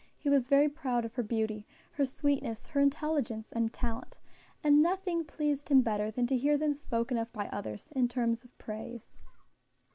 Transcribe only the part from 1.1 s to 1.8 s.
her beauty,